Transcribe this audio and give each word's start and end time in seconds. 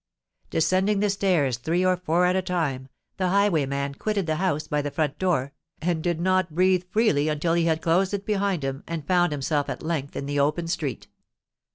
Descending 0.49 0.99
the 0.99 1.11
stairs 1.11 1.57
three 1.57 1.85
or 1.85 1.95
four 1.95 2.25
at 2.25 2.35
a 2.35 2.41
time, 2.41 2.89
the 3.17 3.27
highwayman 3.29 3.93
quitted 3.93 4.25
the 4.25 4.37
house 4.37 4.67
by 4.67 4.81
the 4.81 4.89
front 4.89 5.19
door, 5.19 5.53
and 5.79 6.01
did 6.01 6.19
not 6.19 6.55
breathe 6.55 6.85
freely 6.89 7.29
until 7.29 7.53
he 7.53 7.65
had 7.65 7.83
closed 7.83 8.11
it 8.11 8.25
behind 8.25 8.63
him 8.63 8.83
and 8.87 9.05
found 9.05 9.31
himself 9.31 9.69
at 9.69 9.83
length 9.83 10.15
in 10.15 10.25
the 10.25 10.39
open 10.39 10.67
street. 10.67 11.07